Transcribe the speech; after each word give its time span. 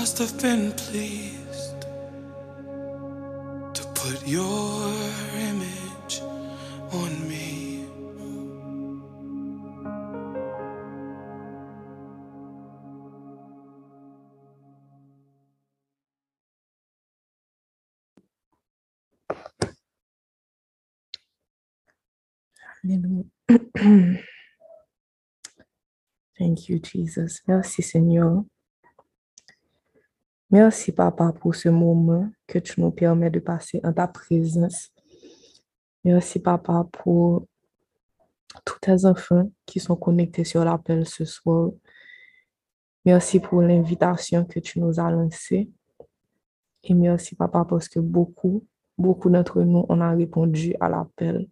must 0.00 0.16
have 0.16 0.40
been 0.40 0.72
pleased 0.72 1.82
to 3.74 3.82
put 3.94 4.26
your 4.26 4.94
image 5.36 6.22
on 6.90 7.28
me. 7.28 7.84
Thank 26.38 26.70
you, 26.70 26.78
Jesus. 26.78 27.42
Merci, 27.46 27.82
Seigneur. 27.82 28.46
Merci, 30.52 30.90
Papa, 30.90 31.32
pour 31.32 31.54
ce 31.54 31.68
moment 31.68 32.28
que 32.48 32.58
tu 32.58 32.80
nous 32.80 32.90
permets 32.90 33.30
de 33.30 33.38
passer 33.38 33.80
en 33.84 33.92
ta 33.92 34.08
présence. 34.08 34.90
Merci, 36.02 36.40
Papa, 36.40 36.88
pour 36.90 37.46
tous 38.64 38.80
tes 38.80 39.04
enfants 39.04 39.48
qui 39.64 39.78
sont 39.78 39.94
connectés 39.94 40.42
sur 40.42 40.64
l'appel 40.64 41.06
ce 41.06 41.24
soir. 41.24 41.70
Merci 43.04 43.38
pour 43.38 43.62
l'invitation 43.62 44.44
que 44.44 44.58
tu 44.58 44.80
nous 44.80 44.98
as 44.98 45.12
lancée. 45.12 45.70
Et 46.82 46.94
merci, 46.94 47.36
Papa, 47.36 47.64
parce 47.64 47.88
que 47.88 48.00
beaucoup, 48.00 48.66
beaucoup 48.98 49.30
d'entre 49.30 49.62
nous, 49.62 49.86
on 49.88 50.00
a 50.00 50.10
répondu 50.10 50.74
à 50.80 50.88
l'appel. 50.88 51.46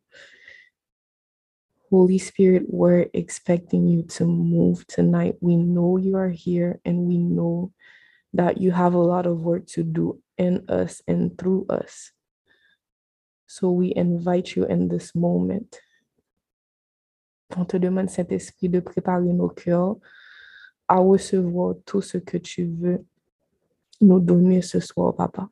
Holy 1.92 2.18
Spirit, 2.18 2.66
we're 2.68 3.08
expecting 3.14 3.86
you 3.86 4.02
to 4.02 4.26
move 4.26 4.84
tonight. 4.88 5.36
We 5.40 5.56
know 5.56 5.98
you 5.98 6.16
are 6.16 6.30
here 6.30 6.80
and 6.84 7.06
we 7.06 7.16
know 7.16 7.70
that 8.34 8.58
you 8.58 8.70
have 8.72 8.94
a 8.94 8.98
lot 8.98 9.26
of 9.26 9.40
work 9.40 9.66
to 9.66 9.82
do 9.82 10.20
in 10.36 10.64
us 10.68 11.02
and 11.06 11.36
through 11.38 11.66
us. 11.68 12.12
So 13.46 13.70
we 13.70 13.92
invite 13.96 14.56
you 14.56 14.64
in 14.64 14.88
this 14.88 15.14
moment. 15.14 15.80
On 17.56 17.64
te 17.64 17.78
demande, 17.78 18.10
Saint-Esprit, 18.10 18.68
de 18.68 18.80
préparer 18.80 19.32
nos 19.32 19.48
cœurs 19.48 19.96
à 20.86 20.98
recevoir 20.98 21.76
tout 21.86 22.02
ce 22.02 22.18
que 22.18 22.36
tu 22.36 22.66
veux 22.66 23.04
nous 24.00 24.20
donner 24.20 24.60
ce 24.62 24.80
soir, 24.80 25.14
Papa. 25.14 25.48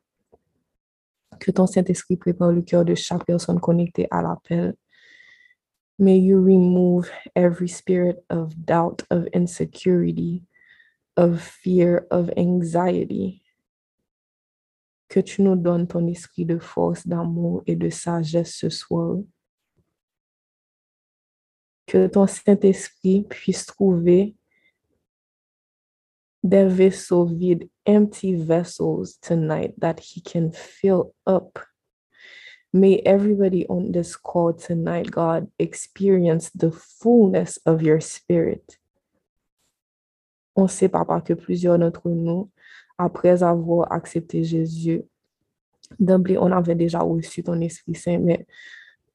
Que 1.39 1.51
ton 1.51 1.65
Saint-Esprit 1.65 2.17
prépare 2.17 2.51
le 2.51 2.61
cœur 2.61 2.85
de 2.85 2.93
chaque 2.93 3.25
personne 3.25 3.59
connectée 3.59 4.07
à 4.11 4.21
l'appel. 4.21 4.75
May 5.99 6.19
you 6.19 6.39
remove 6.39 7.09
every 7.35 7.67
spirit 7.67 8.17
of 8.29 8.55
doubt, 8.55 9.03
of 9.09 9.27
insecurity, 9.33 10.43
of 11.17 11.41
fear, 11.41 12.07
of 12.11 12.29
anxiety. 12.37 13.41
Que 15.09 15.21
tu 15.21 15.41
nous 15.41 15.55
donnes 15.55 15.87
ton 15.87 16.07
esprit 16.07 16.45
de 16.45 16.59
force, 16.59 17.07
d'amour 17.07 17.63
et 17.65 17.75
de 17.75 17.89
sagesse 17.89 18.55
ce 18.55 18.69
soir. 18.69 19.17
Que 21.87 22.07
ton 22.07 22.27
Saint-Esprit 22.27 23.25
puisse 23.29 23.65
trouver 23.65 24.35
des 26.43 26.65
vaisseaux 26.65 27.25
vides, 27.25 27.69
empty 27.85 28.35
vessels 28.35 29.17
tonight 29.21 29.73
that 29.79 29.99
he 29.99 30.21
can 30.21 30.51
fill 30.51 31.13
up. 31.25 31.59
May 32.73 33.01
everybody 33.05 33.65
on 33.69 33.91
this 33.91 34.17
call 34.17 34.53
tonight, 34.53 35.09
God, 35.09 35.49
experience 35.57 36.49
the 36.49 36.71
fullness 36.71 37.57
of 37.65 37.81
your 37.81 38.01
spirit. 38.01 38.77
On 40.57 40.67
sait, 40.67 40.89
Papa, 40.89 41.21
que 41.21 41.33
plusieurs 41.33 41.79
d'entre 41.79 42.09
nous, 42.09 42.49
après 42.97 43.43
avoir 43.43 43.91
accepté 43.91 44.43
Jésus, 44.43 45.03
d'emblée, 45.99 46.37
on 46.37 46.51
avait 46.51 46.75
déjà 46.75 46.99
reçu 46.99 47.43
ton 47.43 47.61
Esprit 47.61 47.95
Saint, 47.95 48.17
mais 48.17 48.45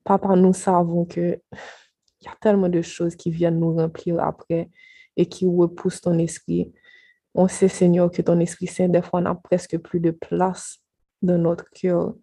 Papa, 0.04 0.34
nous 0.36 0.54
savons 0.54 1.04
que 1.04 1.38
il 2.22 2.26
y 2.26 2.28
a 2.28 2.36
tellement 2.40 2.68
de 2.68 2.82
choses 2.82 3.16
qui 3.16 3.30
viennent 3.32 3.58
nous 3.58 3.74
remplir 3.74 4.20
après 4.20 4.70
et 5.16 5.26
qui 5.26 5.44
repoussent 5.44 6.00
ton 6.00 6.16
esprit. 6.18 6.72
On 7.34 7.48
sait, 7.48 7.66
Seigneur, 7.66 8.10
que 8.10 8.22
ton 8.22 8.38
Esprit 8.38 8.68
Saint, 8.68 8.88
des 8.88 9.02
fois, 9.02 9.20
n'a 9.20 9.34
presque 9.34 9.76
plus 9.78 9.98
de 9.98 10.12
place 10.12 10.78
dans 11.20 11.38
notre 11.38 11.68
cœur. 11.70 12.14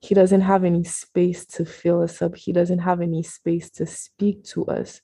He 0.00 0.14
doesn't 0.14 0.40
have 0.40 0.64
any 0.64 0.84
space 0.84 1.46
to 1.48 1.64
fill 1.66 2.02
us 2.02 2.22
up. 2.22 2.34
He 2.36 2.52
doesn't 2.52 2.80
have 2.80 3.02
any 3.02 3.22
space 3.22 3.70
to 3.72 3.84
speak 3.84 4.42
to 4.54 4.64
us. 4.70 5.02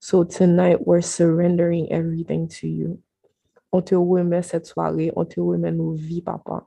So 0.00 0.22
tonight, 0.22 0.86
we're 0.86 1.00
surrendering 1.00 1.90
everything 1.90 2.48
to 2.60 2.68
you. 2.68 3.02
On 3.72 3.82
te 3.82 3.94
remet 3.94 4.44
cette 4.44 4.66
soirée, 4.66 5.12
on 5.16 5.26
te 5.26 5.40
remet 5.40 5.72
nos 5.72 5.92
vies, 5.92 6.22
Papa. 6.22 6.64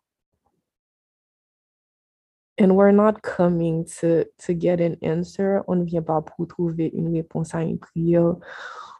And 2.58 2.76
we're 2.76 2.92
not 2.92 3.22
coming 3.22 3.86
to, 4.00 4.26
to 4.40 4.54
get 4.54 4.82
an 4.82 4.98
answer. 5.02 5.64
On 5.68 5.80
ne 5.80 5.86
vient 5.86 6.04
pas 6.04 6.22
pour 6.22 6.46
trouver 6.46 6.92
une 6.94 7.12
réponse 7.14 7.56
à 7.56 7.64
une 7.64 7.80
prière, 7.80 8.36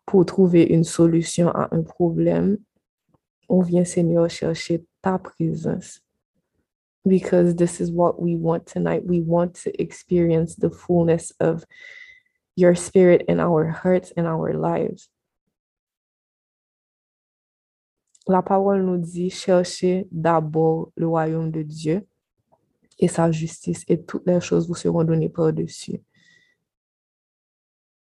pour 0.08 0.26
trouver 0.26 0.64
une 0.64 0.86
solution 0.86 1.50
à 1.50 1.68
un 1.72 1.84
problème. 1.84 2.58
On 3.50 3.62
vient, 3.62 3.84
Seigneur, 3.84 4.30
chercher 4.30 4.84
ta 5.04 5.20
présence. 5.20 6.00
Because 7.06 7.56
this 7.56 7.82
is 7.82 7.92
what 7.92 8.22
we 8.22 8.36
want 8.36 8.66
tonight. 8.66 9.06
We 9.06 9.22
want 9.22 9.56
to 9.64 9.72
experience 9.80 10.56
the 10.56 10.70
fullness 10.70 11.34
of 11.40 11.66
your 12.62 12.76
spirit 12.76 13.26
in 13.28 13.40
our 13.40 13.68
hearts 13.68 14.14
and 14.16 14.28
our 14.28 14.54
lives. 14.54 15.10
La 18.28 18.42
parole 18.42 18.84
nous 18.84 19.00
dit 19.00 19.32
cherchez 19.32 20.08
d'abord 20.12 20.92
le 20.96 21.08
royaume 21.08 21.52
de 21.52 21.64
Dieu 21.64 22.08
et 23.00 23.08
sa 23.08 23.32
justice, 23.32 23.84
et 23.88 24.00
toutes 24.00 24.28
les 24.28 24.40
choses 24.40 24.68
vous 24.68 24.76
seront 24.76 25.04
données 25.04 25.30
par-dessus. 25.30 26.00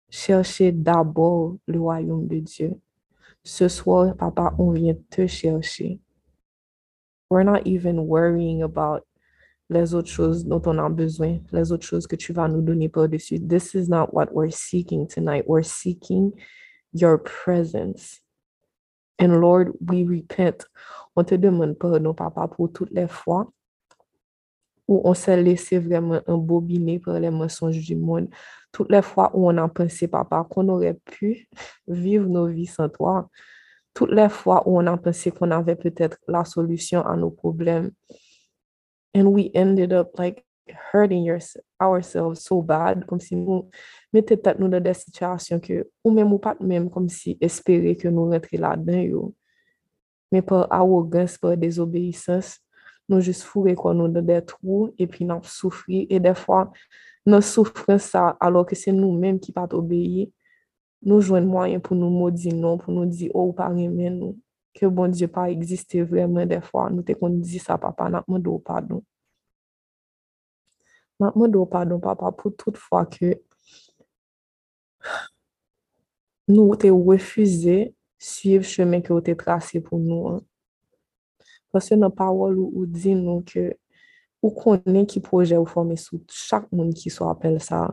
Cherchez 0.08 0.72
d'abord 0.72 1.58
le 1.66 1.78
royaume 1.78 2.26
de 2.26 2.38
Dieu. 2.38 2.80
Ce 3.44 3.68
soir, 3.68 4.16
Papa, 4.16 4.54
on 4.58 4.70
vient 4.70 4.96
te 5.10 5.26
chercher. 5.26 6.00
We're 7.28 7.44
not 7.44 7.66
even 7.66 8.06
worrying 8.06 8.62
about 8.62 9.04
les 9.68 9.94
autres 9.94 10.10
choses 10.10 10.44
dont 10.44 10.62
on 10.66 10.78
a 10.78 10.88
besoin, 10.88 11.38
les 11.52 11.72
autres 11.72 11.86
choses 11.86 12.06
que 12.06 12.16
tu 12.16 12.32
vas 12.32 12.48
nous 12.48 12.62
donner 12.62 12.88
par-dessus. 12.88 13.40
This 13.40 13.74
is 13.74 13.88
not 13.88 14.12
what 14.12 14.28
we're 14.32 14.50
seeking 14.50 15.06
tonight. 15.06 15.44
We're 15.46 15.64
seeking 15.64 16.32
your 16.92 17.18
presence. 17.18 18.20
And 19.18 19.40
Lord, 19.40 19.72
we 19.80 20.04
repent. 20.04 20.66
On 21.16 21.24
te 21.24 21.36
demande 21.36 21.78
pardon, 21.78 22.14
Papa, 22.14 22.46
pour 22.48 22.72
toutes 22.72 22.92
les 22.92 23.08
fois 23.08 23.50
où 24.88 25.00
on 25.04 25.14
s'est 25.14 25.42
laissé 25.42 25.78
vraiment 25.78 26.20
embobiner 26.26 26.98
par 26.98 27.18
les 27.18 27.30
mensonges 27.30 27.84
du 27.84 27.96
monde. 27.96 28.28
Toutes 28.70 28.90
les 28.90 29.02
fois 29.02 29.30
où 29.34 29.48
on 29.48 29.56
a 29.56 29.68
pensé, 29.68 30.06
Papa, 30.06 30.46
qu'on 30.48 30.68
aurait 30.68 30.98
pu 31.04 31.48
vivre 31.88 32.28
nos 32.28 32.46
vies 32.46 32.66
sans 32.66 32.88
toi. 32.88 33.28
Toutes 33.94 34.12
les 34.12 34.28
fois 34.28 34.62
où 34.68 34.78
on 34.78 34.86
a 34.86 34.96
pensé 34.96 35.30
qu'on 35.32 35.50
avait 35.50 35.74
peut-être 35.74 36.18
la 36.28 36.44
solution 36.44 37.04
à 37.04 37.16
nos 37.16 37.30
problèmes. 37.30 37.90
and 39.16 39.32
we 39.32 39.50
ended 39.54 39.94
up 39.94 40.18
like 40.18 40.44
hurting 40.92 41.24
your, 41.24 41.40
ourselves 41.80 42.44
so 42.44 42.60
bad, 42.60 43.06
kom 43.08 43.20
si 43.20 43.36
nou 43.38 43.64
mette 44.12 44.36
tet 44.44 44.60
nou 44.60 44.68
de 44.68 44.80
de 44.84 44.92
sityasyon 44.92 45.62
ke 45.64 45.78
ou 46.04 46.12
mèm 46.12 46.34
ou 46.36 46.42
pat 46.42 46.60
mèm 46.60 46.90
kom 46.92 47.08
si 47.08 47.36
espere 47.40 47.94
ke 47.96 48.12
nou 48.12 48.34
rentre 48.34 48.60
la 48.60 48.74
den 48.76 49.06
yo. 49.06 49.22
Mè 50.34 50.42
pa 50.44 50.66
awogans, 50.74 51.38
pa 51.40 51.54
dezobeysans, 51.56 52.58
nou 53.08 53.24
jist 53.24 53.46
fure 53.48 53.72
kon 53.78 53.96
nou 53.96 54.12
de 54.12 54.20
de 54.20 54.36
trou, 54.52 54.90
epi 55.00 55.24
nan 55.24 55.40
soufri, 55.48 56.04
e 56.12 56.20
defwa 56.20 56.66
nan 57.24 57.40
soufren 57.40 58.02
sa, 58.02 58.34
alò 58.42 58.66
ke 58.68 58.76
se 58.76 58.92
nou 58.92 59.16
mèm 59.16 59.40
ki 59.40 59.56
pat 59.56 59.72
obeyi, 59.78 60.28
nou 61.06 61.24
jwen 61.24 61.48
mwayen 61.48 61.80
pou 61.80 61.96
nou 61.96 62.12
modi 62.12 62.52
nou, 62.52 62.76
pou 62.82 62.92
nou 62.92 63.08
di 63.08 63.30
ou 63.32 63.48
oh, 63.48 63.56
pa 63.56 63.70
remen 63.72 64.20
nou. 64.20 64.36
Que 64.76 64.84
bon 64.84 65.08
Dieu 65.10 65.26
pas 65.26 65.50
exister 65.50 66.02
vraiment 66.02 66.44
des 66.44 66.60
fois. 66.60 66.90
Nous 66.90 67.02
qu'on 67.02 67.30
dit 67.30 67.58
ça, 67.58 67.78
papa, 67.78 68.10
nous 68.10 68.20
demandons 68.28 68.58
pardon. 68.58 69.02
Nous 71.18 71.30
demandons 71.30 71.66
pardon, 71.66 71.98
papa, 71.98 72.30
pour 72.32 72.54
toute 72.56 72.76
fois 72.76 73.06
que 73.06 73.40
nous 76.46 76.76
t'ai 76.76 76.90
refusé 76.90 77.94
suivre 78.18 78.64
le 78.64 78.68
chemin 78.68 79.00
que 79.00 79.18
tu 79.20 79.30
as 79.30 79.34
tracé 79.34 79.80
pour 79.80 79.98
nous. 79.98 80.28
hein. 80.28 80.40
Parce 81.72 81.88
que 81.88 81.94
dans 81.94 82.08
la 82.08 82.10
parole, 82.10 82.58
ou 82.58 82.84
dit 82.84 83.14
nous 83.14 83.40
que 83.40 83.74
ou 84.42 84.50
connaît 84.50 85.06
qui 85.06 85.20
projet 85.20 85.56
ou 85.56 85.64
formé 85.64 85.96
sous 85.96 86.22
chaque 86.30 86.70
monde 86.70 86.92
qui 86.92 87.08
soit 87.08 87.30
appelle 87.30 87.62
ça. 87.62 87.90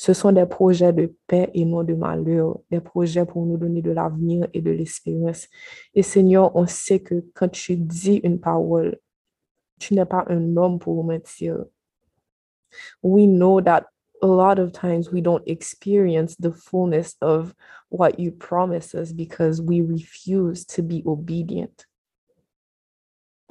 Ce 0.00 0.14
sont 0.14 0.32
des 0.32 0.46
projets 0.46 0.94
de 0.94 1.14
paix 1.26 1.50
et 1.52 1.66
non 1.66 1.84
de 1.84 1.92
malheur, 1.92 2.58
des 2.70 2.80
projets 2.80 3.26
pour 3.26 3.44
nous 3.44 3.58
donner 3.58 3.82
de 3.82 3.90
l'avenir 3.90 4.48
et 4.54 4.62
de 4.62 4.70
l'espérance. 4.70 5.46
Et 5.94 6.02
Seigneur, 6.02 6.56
on 6.56 6.66
sait 6.66 7.00
que 7.00 7.22
quand 7.34 7.50
tu 7.50 7.76
dis 7.76 8.18
une 8.24 8.40
parole, 8.40 8.98
tu 9.78 9.92
n'es 9.92 10.06
pas 10.06 10.24
un 10.28 10.56
homme 10.56 10.78
pour 10.78 11.04
mentir. 11.04 11.66
We 13.02 13.26
know 13.26 13.60
that 13.60 13.88
a 14.22 14.26
lot 14.26 14.58
of 14.58 14.72
times 14.72 15.12
we 15.12 15.20
don't 15.20 15.46
experience 15.46 16.34
the 16.36 16.50
fullness 16.50 17.16
of 17.20 17.54
what 17.90 18.18
you 18.18 18.32
promise 18.32 18.94
us 18.94 19.12
because 19.12 19.60
we 19.60 19.82
refuse 19.82 20.64
to 20.64 20.82
be 20.82 21.02
obedient. 21.04 21.84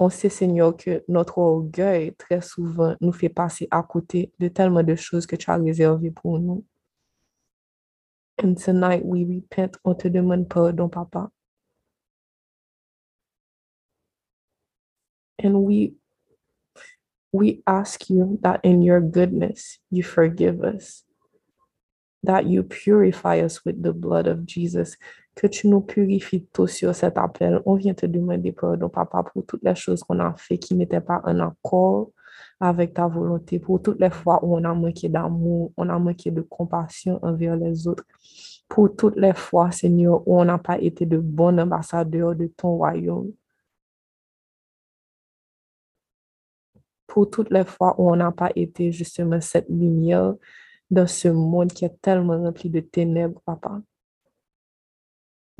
On 0.00 0.08
sait, 0.08 0.30
Seigneur, 0.30 0.74
que 0.76 1.04
notre 1.08 1.36
orgueil, 1.38 2.14
très 2.14 2.40
souvent, 2.40 2.96
nous 3.02 3.12
fait 3.12 3.28
passer 3.28 3.68
à 3.70 3.82
côté 3.82 4.32
de 4.38 4.48
tellement 4.48 4.82
de 4.82 4.94
choses 4.96 5.26
que 5.26 5.36
tu 5.36 5.50
as 5.50 5.56
réservées 5.56 6.10
pour 6.10 6.40
nous. 6.40 6.64
And 8.42 8.54
tonight 8.54 9.02
we 9.04 9.26
repent, 9.26 9.76
on 9.84 9.94
te 9.94 10.08
demande 10.08 10.48
pardon, 10.48 10.88
Papa. 10.88 11.30
And 15.42 15.62
we 15.66 15.94
we 17.32 17.62
ask 17.66 18.08
you 18.08 18.38
that 18.42 18.60
in 18.64 18.82
your 18.82 19.00
goodness 19.00 19.78
you 19.90 20.02
forgive 20.02 20.64
us, 20.64 21.04
that 22.22 22.46
you 22.46 22.62
purify 22.62 23.40
us 23.40 23.62
with 23.66 23.82
the 23.82 23.92
blood 23.92 24.26
of 24.26 24.46
Jesus, 24.46 24.96
que 25.34 25.46
tu 25.46 25.68
nous 25.68 25.80
purifies 25.80 26.46
tous 26.52 26.68
sur 26.68 26.94
cet 26.94 27.16
appel. 27.18 27.60
On 27.66 27.74
vient 27.74 27.94
te 27.94 28.06
demander 28.06 28.52
pardon, 28.52 28.88
Papa, 28.88 29.22
pour 29.22 29.44
toutes 29.46 29.62
les 29.62 29.74
choses 29.74 30.02
qu'on 30.02 30.18
a 30.20 30.34
fait 30.36 30.58
qui 30.58 30.74
n'étaient 30.74 31.00
pas 31.00 31.20
en 31.24 31.38
accord 31.40 32.10
avec 32.60 32.94
ta 32.94 33.06
volonté, 33.08 33.58
pour 33.58 33.80
toutes 33.82 34.00
les 34.00 34.10
fois 34.10 34.44
où 34.44 34.54
on 34.56 34.64
a 34.64 34.74
manqué 34.74 35.08
d'amour, 35.08 35.72
on 35.76 35.88
a 35.88 35.98
manqué 35.98 36.30
de 36.30 36.42
compassion 36.42 37.18
envers 37.22 37.56
les 37.56 37.88
autres, 37.88 38.04
pour 38.68 38.94
toutes 38.94 39.16
les 39.16 39.32
fois, 39.34 39.70
Seigneur, 39.70 40.26
où 40.28 40.38
on 40.40 40.44
n'a 40.44 40.58
pas 40.58 40.78
été 40.78 41.06
de 41.06 41.18
bons 41.18 41.58
ambassadeurs 41.58 42.34
de 42.36 42.46
ton 42.46 42.76
royaume. 42.76 43.32
Pour 47.06 47.28
toutes 47.30 47.50
les 47.50 47.64
fois 47.64 47.94
où 47.98 48.10
on 48.10 48.16
n'a 48.16 48.30
pas 48.30 48.50
été 48.54 48.92
justement 48.92 49.40
cette 49.40 49.68
lumière 49.68 50.34
dans 50.90 51.06
ce 51.06 51.28
monde 51.28 51.72
qui 51.72 51.84
est 51.84 52.00
tellement 52.00 52.40
rempli 52.40 52.70
de 52.70 52.80
ténèbres, 52.80 53.40
Papa. 53.44 53.80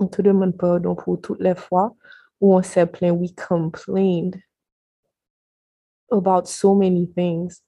On 0.01 0.07
te 0.07 0.23
demande 0.23 0.57
pardon 0.57 0.95
pour 0.95 1.21
toutes 1.21 1.41
les 1.41 1.55
fois 1.55 1.95
où 2.41 2.55
on 2.55 2.63
s'est 2.63 2.87
plaint, 2.87 3.13
we 3.21 3.35
complained 3.35 4.41
about 6.11 6.47
so 6.47 6.75
many 6.75 7.07
things. 7.07 7.63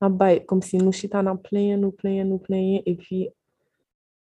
Ah 0.00 0.08
bah, 0.08 0.38
comme 0.40 0.62
si 0.62 0.76
nous 0.76 0.92
chitons 0.92 1.26
en 1.26 1.36
plein, 1.36 1.76
nous 1.76 1.90
plaignons, 1.90 2.24
nous 2.24 2.38
plaignons, 2.38 2.82
et 2.86 2.94
puis, 2.94 3.30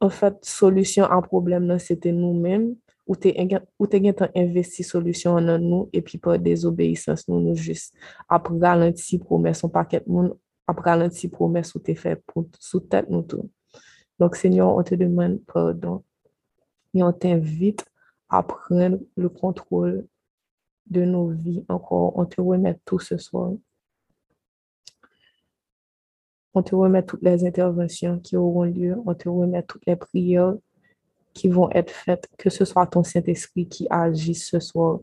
en 0.00 0.10
fait, 0.10 0.36
solution 0.44 1.04
à 1.04 1.22
problème, 1.22 1.78
c'était 1.78 2.12
nous-mêmes, 2.12 2.76
ou 3.06 3.16
tu 3.16 3.30
as 3.30 4.30
investi 4.36 4.84
solution 4.84 5.32
en 5.32 5.58
nous, 5.58 5.88
et 5.94 6.02
puis 6.02 6.18
par 6.18 6.38
désobéissance, 6.38 7.26
nous, 7.26 7.40
nous 7.40 7.54
juste, 7.54 7.94
après 8.28 8.54
ralenti 8.60 9.18
promesse, 9.18 9.64
on 9.64 9.70
paquet 9.70 10.02
monde, 10.06 10.36
après 10.66 10.90
ralenti 10.90 11.28
promesse, 11.28 11.74
ou 11.74 11.80
fait 11.94 12.22
pour, 12.26 12.44
sous 12.58 12.80
tête 12.80 13.08
nous 13.08 13.22
tout. 13.22 13.50
Donc, 14.18 14.36
Seigneur, 14.36 14.76
on 14.76 14.82
te 14.82 14.94
demande 14.94 15.40
pardon 15.46 16.02
et 16.94 17.02
on 17.02 17.12
t'invite 17.12 17.84
à 18.28 18.42
prendre 18.42 18.98
le 19.16 19.28
contrôle 19.28 20.06
de 20.86 21.04
nos 21.04 21.28
vies 21.28 21.64
encore. 21.68 22.16
On 22.18 22.24
te 22.24 22.40
remet 22.40 22.78
tout 22.84 22.98
ce 22.98 23.16
soir. 23.16 23.52
On 26.54 26.62
te 26.62 26.74
remet 26.74 27.02
toutes 27.02 27.22
les 27.22 27.46
interventions 27.46 28.18
qui 28.18 28.36
auront 28.36 28.64
lieu. 28.64 28.96
On 29.06 29.14
te 29.14 29.28
remet 29.28 29.62
toutes 29.62 29.86
les 29.86 29.96
prières 29.96 30.56
qui 31.34 31.48
vont 31.48 31.70
être 31.70 31.90
faites. 31.90 32.28
Que 32.38 32.50
ce 32.50 32.64
soit 32.64 32.86
ton 32.86 33.04
Saint-Esprit 33.04 33.68
qui 33.68 33.86
agit 33.90 34.34
ce 34.34 34.58
soir. 34.58 35.00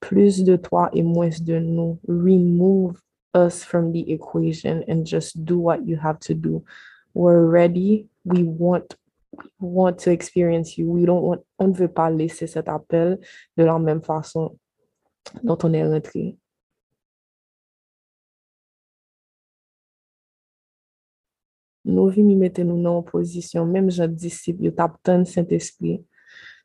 Plus 0.00 0.44
de 0.44 0.56
toi 0.56 0.90
et 0.92 1.02
moins 1.02 1.30
de 1.40 1.58
nous. 1.58 1.98
Remove 2.06 3.00
us 3.34 3.64
from 3.64 3.92
the 3.92 4.04
equation 4.10 4.84
and 4.88 5.06
just 5.06 5.44
do 5.44 5.58
what 5.58 5.78
you 5.86 5.96
have 5.96 6.18
to 6.20 6.34
do. 6.34 6.62
We're 7.14 7.46
ready. 7.46 8.08
We 8.24 8.42
want 8.42 8.96
want 9.60 9.94
to 10.04 10.10
experience 10.10 10.78
you. 10.78 10.90
We 10.90 11.06
don't 11.06 11.22
want, 11.22 11.44
on 11.58 11.68
ne 11.68 11.74
veut 11.74 11.88
pas 11.88 12.10
laisser 12.10 12.46
cet 12.46 12.68
appel 12.68 13.18
de 13.56 13.64
la 13.64 13.78
même 13.78 14.02
façon 14.02 14.58
dont 15.42 15.58
on 15.62 15.72
est 15.72 15.86
rentré. 15.86 16.36
Nous 21.84 22.08
venons 22.08 22.36
mettre 22.36 22.62
nous 22.62 22.82
en 22.86 23.02
position, 23.02 23.66
même 23.66 23.90
Jean 23.90 24.08
disciple, 24.08 24.62
le 24.64 25.24
Saint-Esprit 25.24 26.04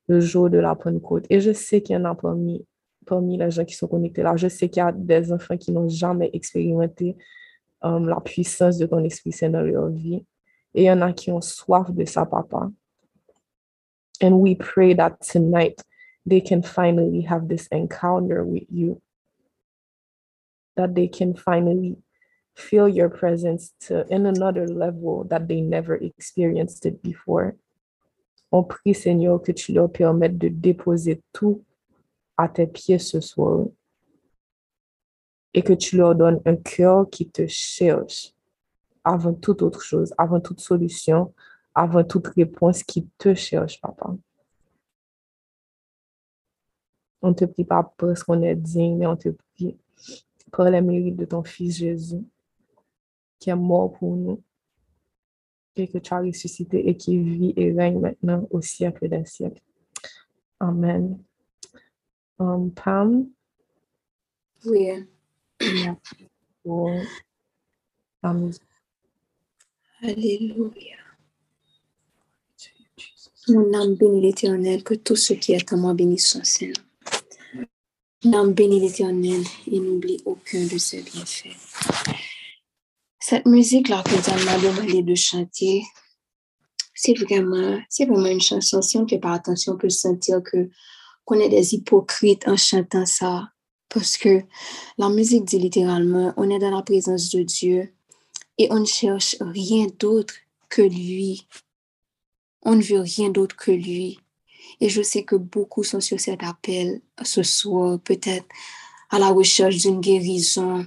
le 0.10 0.20
jour 0.20 0.50
de 0.50 0.58
la 0.58 0.76
Pentecôte. 0.76 1.26
Et 1.30 1.40
je 1.40 1.54
sais 1.54 1.82
qu'il 1.82 1.96
y 1.96 1.98
en 1.98 2.06
a 2.06 2.16
parmi, 2.16 2.66
parmi 3.06 3.38
les 3.38 3.52
gens 3.52 3.64
qui 3.64 3.76
sont 3.76 3.88
connectés 3.88 4.24
là. 4.24 4.36
Je 4.36 4.48
sais 4.48 4.68
qu'il 4.68 4.82
y 4.82 4.86
a 4.86 4.92
des 4.92 5.32
enfants 5.32 5.56
qui 5.56 5.72
n'ont 5.72 5.88
jamais 5.88 6.32
expérimenté 6.34 7.16
um, 7.84 8.10
la 8.10 8.20
puissance 8.20 8.78
de 8.80 8.88
ton 8.88 9.04
Esprit 9.04 9.32
Saint 9.32 9.52
dans 9.52 9.62
leur 9.62 9.88
vie. 9.90 10.26
Et 10.74 10.84
il 10.84 10.86
y 10.86 10.92
en 10.92 11.02
a 11.02 11.14
qui 11.14 11.32
ont 11.32 11.42
soif 11.42 11.92
de 11.92 12.06
ça, 12.06 12.26
papa. 12.26 12.72
And 14.22 14.40
we 14.40 14.56
pray 14.56 14.94
that 14.96 15.22
tonight 15.22 15.82
they 16.26 16.42
can 16.42 16.62
finally 16.62 17.22
have 17.22 17.48
this 17.48 17.68
encounter 17.72 18.44
with 18.44 18.66
you. 18.70 19.02
That 20.76 20.94
they 20.94 21.08
can 21.08 21.34
finally 21.36 21.98
feel 22.56 22.88
your 22.88 23.10
presence 23.10 23.74
to 23.88 24.06
in 24.14 24.26
another 24.26 24.68
level 24.68 25.24
that 25.30 25.48
they 25.48 25.62
never 25.62 25.96
experienced 25.96 26.86
it 26.86 27.02
before. 27.02 27.56
On 28.52 28.64
prie, 28.64 28.94
Seigneur, 28.94 29.40
que 29.40 29.54
tu 29.54 29.74
leur 29.74 29.90
permettes 29.90 30.38
de 30.38 30.50
déposer 30.50 31.22
tout 31.34 31.64
à 32.38 32.48
tes 32.50 32.68
pieds 32.68 33.00
ce 33.00 33.22
soir 33.22 33.68
et 35.54 35.62
que 35.62 35.74
tu 35.74 35.98
leur 35.98 36.16
donnes 36.16 36.42
un 36.46 36.56
cœur 36.56 37.10
qui 37.10 37.30
te 37.30 37.48
cherche 37.48 38.34
avant 39.10 39.34
toute 39.34 39.64
autre 39.64 39.82
chose, 39.82 40.14
avant 40.20 40.40
toute 40.40 40.60
solution, 40.60 41.34
avant 41.74 42.04
toute 42.04 42.28
réponse 42.28 42.84
qui 42.84 43.08
te 43.18 43.34
cherche, 43.34 43.82
papa. 43.82 44.16
On 47.22 47.34
te 47.34 47.46
prie 47.46 47.66
pas 47.66 47.84
parce 47.98 48.24
qu'on 48.24 48.42
est 48.44 48.56
digne, 48.56 48.98
mais 48.98 49.08
on 49.08 49.18
te 49.18 49.30
prie 49.30 49.78
pour 50.52 50.66
les 50.66 50.82
mérites 50.82 51.16
de 51.16 51.26
ton 51.26 51.44
Fils 51.44 51.78
Jésus, 51.78 52.24
qui 53.40 53.50
est 53.50 53.56
mort 53.56 53.94
pour 53.94 54.16
nous, 54.16 54.44
et 55.76 55.88
que 55.88 55.98
tu 55.98 56.14
as 56.14 56.20
ressuscité 56.20 56.88
et 56.88 56.96
qui 56.96 57.18
vit 57.18 57.54
et 57.56 57.74
règne 57.74 58.00
maintenant 58.00 58.48
au 58.52 58.62
siècle 58.62 59.10
des 59.10 59.26
siècles. 59.26 59.64
Amen. 60.60 61.24
Um, 62.38 62.72
Pam? 62.72 63.28
Oui. 64.66 65.08
Pour 66.64 66.92
la 68.22 68.34
musique. 68.34 68.69
Alléluia. 70.02 70.96
Mon 73.50 73.74
âme 73.74 73.96
bénit 73.96 74.22
l'éternel, 74.22 74.82
que 74.82 74.94
tout 74.94 75.18
ce 75.18 75.34
qui 75.34 75.52
est 75.52 75.74
en 75.74 75.78
moi 75.78 75.94
bénisse 75.94 76.30
son 76.30 76.44
Seigneur. 76.44 76.78
Mon 78.24 78.34
âme 78.34 78.54
bénit 78.54 78.80
l'éternel 78.80 79.44
et 79.68 79.80
n'oublie 79.80 80.22
aucun 80.24 80.66
de 80.66 80.78
ses 80.78 81.02
bienfaits. 81.02 81.58
Cette 83.20 83.46
musique-là 83.46 84.04
que 84.06 84.22
Diane 84.22 84.46
m'a 84.46 84.58
demandé 84.60 85.04
de 85.04 85.16
chanter, 85.16 85.84
c'est 86.94 87.18
vraiment, 87.18 87.80
c'est 87.90 88.06
vraiment 88.06 88.28
une 88.28 88.40
chanson. 88.40 88.82
Si 88.82 88.98
on 88.98 89.04
ne 89.04 89.08
fait 89.08 89.20
pas 89.20 89.34
attention, 89.34 89.74
on 89.74 89.78
peut 89.78 89.90
sentir 89.90 90.42
que 90.42 90.70
qu'on 91.26 91.40
est 91.42 91.50
des 91.50 91.76
hypocrites 91.76 92.48
en 92.48 92.56
chantant 92.56 93.06
ça. 93.06 93.50
Parce 93.90 94.18
que 94.18 94.44
la 94.98 95.10
musique 95.10 95.44
dit 95.44 95.60
littéralement, 95.60 96.34
on 96.38 96.50
est 96.50 96.60
dans 96.60 96.72
la 96.72 96.84
présence 96.84 97.30
de 97.32 97.44
Dieu 97.44 97.94
et 98.60 98.68
on 98.72 98.82
ne 98.82 98.86
cherche 98.86 99.38
rien 99.40 99.88
d'autre 99.98 100.36
que 100.68 100.82
lui. 100.82 101.48
On 102.62 102.76
ne 102.76 102.84
veut 102.84 103.00
rien 103.00 103.30
d'autre 103.30 103.56
que 103.56 103.72
lui. 103.72 104.20
Et 104.82 104.90
je 104.90 105.02
sais 105.02 105.24
que 105.24 105.38
beaucoup 105.38 105.84
sont 105.84 106.02
sur 106.02 106.20
cet 106.20 106.44
appel 106.44 107.02
ce 107.24 107.42
soir, 107.42 108.00
peut-être 108.00 108.46
à 109.10 109.18
la 109.18 109.30
recherche 109.30 109.78
d'une 109.78 110.02
guérison, 110.02 110.86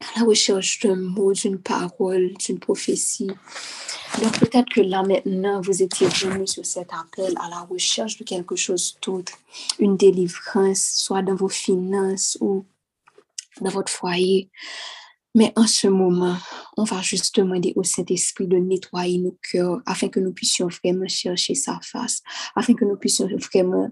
à 0.00 0.18
la 0.18 0.24
recherche 0.24 0.80
d'un 0.80 0.96
mot, 0.96 1.32
d'une 1.32 1.58
parole, 1.58 2.32
d'une 2.38 2.58
prophétie. 2.58 3.30
Donc 4.22 4.38
peut-être 4.40 4.70
que 4.70 4.80
là 4.80 5.02
maintenant, 5.02 5.60
vous 5.60 5.82
étiez 5.82 6.08
venus 6.08 6.52
sur 6.52 6.64
cet 6.64 6.88
appel 6.92 7.34
à 7.38 7.50
la 7.50 7.60
recherche 7.60 8.16
de 8.16 8.24
quelque 8.24 8.56
chose 8.56 8.96
d'autre, 9.02 9.34
une 9.78 9.98
délivrance, 9.98 10.80
soit 10.96 11.22
dans 11.22 11.34
vos 11.34 11.48
finances 11.48 12.38
ou 12.40 12.64
dans 13.60 13.70
votre 13.70 13.92
foyer. 13.92 14.48
Mais 15.38 15.52
en 15.54 15.68
ce 15.68 15.86
moment, 15.86 16.36
on 16.76 16.82
va 16.82 17.00
juste 17.00 17.36
demander 17.36 17.72
au 17.76 17.84
Saint-Esprit 17.84 18.48
de 18.48 18.56
nettoyer 18.56 19.18
nos 19.18 19.38
cœurs 19.52 19.80
afin 19.86 20.08
que 20.08 20.18
nous 20.18 20.32
puissions 20.32 20.66
vraiment 20.66 21.06
chercher 21.06 21.54
sa 21.54 21.78
face, 21.80 22.22
afin 22.56 22.74
que 22.74 22.84
nous 22.84 22.96
puissions 22.96 23.28
vraiment 23.36 23.88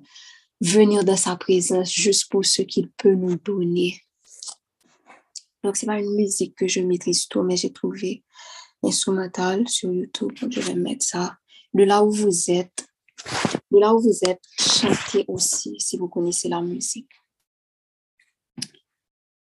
venir 0.60 1.04
dans 1.04 1.16
sa 1.16 1.36
présence 1.36 1.92
juste 1.92 2.32
pour 2.32 2.44
ce 2.44 2.62
qu'il 2.62 2.90
peut 2.90 3.14
nous 3.14 3.36
donner. 3.36 4.02
Donc, 5.62 5.76
c'est 5.76 5.86
pas 5.86 6.00
une 6.00 6.16
musique 6.16 6.56
que 6.56 6.66
je 6.66 6.80
maîtrise 6.80 7.28
tout, 7.28 7.44
mais 7.44 7.56
j'ai 7.56 7.72
trouvé 7.72 8.24
instrumental 8.82 9.68
sur 9.68 9.92
YouTube. 9.92 10.32
Donc, 10.40 10.50
je 10.50 10.60
vais 10.60 10.74
mettre 10.74 11.06
ça. 11.06 11.38
De 11.72 11.84
là 11.84 12.02
où 12.02 12.10
vous 12.10 12.50
êtes, 12.50 12.88
de 13.70 13.78
là 13.78 13.94
où 13.94 14.00
vous 14.00 14.18
êtes, 14.22 14.42
chantez 14.58 15.24
aussi 15.28 15.76
si 15.78 15.96
vous 15.96 16.08
connaissez 16.08 16.48
la 16.48 16.60
musique. 16.60 17.12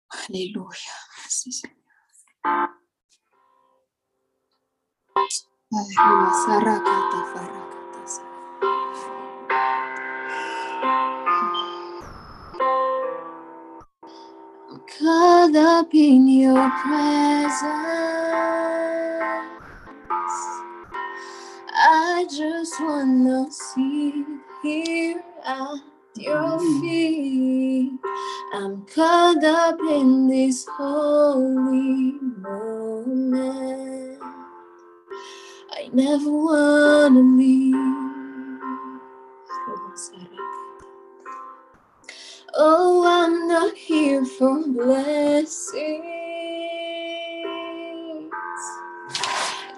Alléluia. 0.10 0.68
Sa. 2.48 2.78
up 15.88 15.94
in 15.94 16.28
your 16.28 16.70
presence. 16.82 17.64
I 21.70 22.26
just 22.30 22.80
wanna 22.82 23.46
sit 23.52 24.26
here 24.64 25.24
at 25.46 25.80
your 26.16 26.60
feet. 26.82 27.92
I'm 28.54 28.86
caught 28.88 29.44
up 29.44 29.80
in 29.82 30.28
this 30.28 30.66
holy 30.78 32.07
never 35.98 36.30
wanna 36.30 37.22
leave. 37.22 37.74
Oh, 42.54 43.04
I'm 43.08 43.48
not 43.48 43.76
here 43.76 44.24
for 44.24 44.62
blessings. 44.68 46.04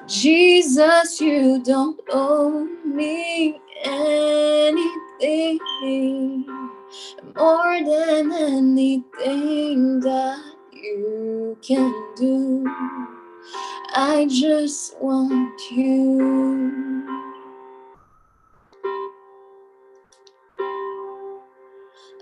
Jesus, 0.08 1.22
you 1.22 1.64
don't 1.64 2.02
owe 2.12 2.68
me 2.84 3.62
anything 3.86 4.86
more 7.38 7.80
than 7.80 8.34
anything 8.34 10.02
that 10.02 10.44
you 10.74 11.58
can 11.62 11.94
do. 12.18 12.99
I 13.96 14.28
just 14.30 15.02
want 15.02 15.60
you. 15.72 17.06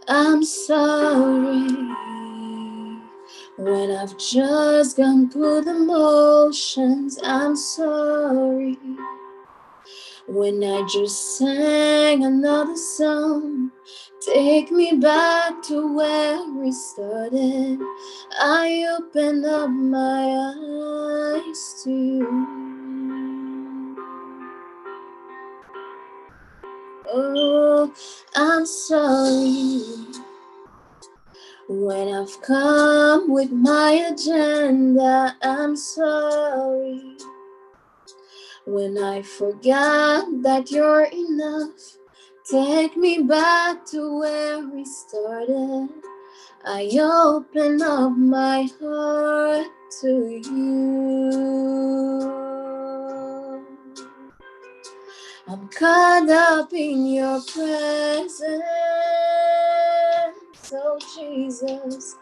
I'm 0.08 0.44
sorry 0.44 1.68
when 3.58 3.92
I've 3.92 4.18
just 4.18 4.96
gone 4.96 5.30
through 5.30 5.62
the 5.66 5.74
motions. 5.74 7.20
I'm 7.22 7.58
sorry 7.58 8.78
when 10.28 10.64
I 10.64 10.88
just 10.88 11.38
sang 11.38 12.24
another 12.24 12.78
song. 12.78 13.72
Take 14.22 14.72
me 14.72 14.94
back 14.94 15.62
to 15.64 15.94
where 15.94 16.50
we 16.52 16.72
started. 16.72 17.80
I 18.40 18.98
open 18.98 19.44
up 19.44 19.70
my 19.70 20.54
eyes 20.56 20.77
Oh, 27.10 27.92
I'm 28.36 28.66
sorry 28.66 29.82
when 31.68 32.14
I've 32.14 32.42
come 32.44 33.32
with 33.32 33.52
my 33.52 33.92
agenda. 34.12 35.36
I'm 35.42 35.76
sorry 35.76 37.18
when 38.66 38.98
I 39.00 39.24
forgot 39.24 40.28
that 40.44 40.70
you're 40.70 41.06
enough. 41.06 41.98
Take 42.52 42.96
me 42.96 43.24
back 43.24 43.84
to 43.88 44.20
where 44.20 44.60
we 44.60 44.86
started. 44.86 45.90
I 46.64 46.88
open 47.02 47.82
up 47.82 48.12
my 48.16 48.70
heart 48.80 49.77
to 50.02 50.42
you. 50.46 51.42
I'm 55.48 55.70
caught 55.70 56.30
up 56.30 56.74
in 56.74 57.08
your 57.08 57.42
presence. 57.42 58.64
Oh, 60.74 61.00
Jesus, 61.16 62.16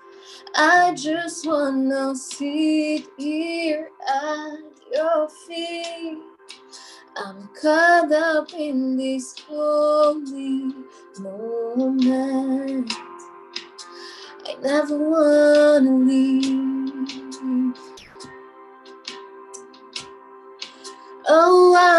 I 0.56 0.94
just 0.96 1.48
wanna 1.48 2.16
sit 2.16 3.08
here 3.18 3.90
at 4.08 4.60
your 4.94 5.30
feet. 5.30 6.20
I'm 7.18 7.50
caught 7.62 8.12
up 8.12 8.54
in 8.54 8.98
this 8.98 9.36
holy 9.48 10.74
moment. 11.20 12.94
I 14.46 14.56
never 14.62 14.98
wanna 14.98 15.96
leave. 15.98 16.85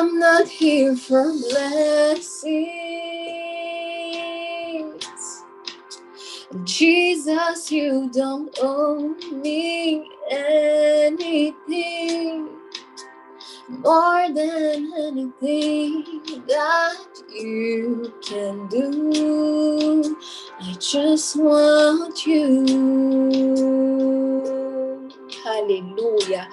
I'm 0.07 0.21
not 0.21 0.47
here 0.49 0.95
for 0.97 1.33
blessings. 1.33 2.71
Jesus, 6.65 7.73
you 7.73 8.09
don't 8.13 8.57
owe 8.63 9.17
me 9.33 10.09
anything 10.31 11.31
more 13.69 14.29
than 14.33 14.93
anything 14.99 16.05
that 16.49 16.97
you 17.35 18.15
can 18.23 18.69
do. 18.69 20.19
I 20.61 20.73
just 20.75 21.37
want 21.37 22.27
you. 22.27 22.67
Hallelujah. 25.45 26.49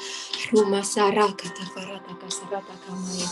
Rumah 0.52 0.84
Sarah 0.84 1.32
kata 1.32 1.64
Farataka 1.72 2.28
Sarataka 2.28 2.92
Maya. 2.92 3.30